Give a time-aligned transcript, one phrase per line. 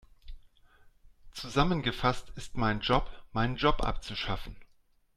[1.31, 4.55] Zusammengefasst ist mein Job, meinen Job abzuschaffen.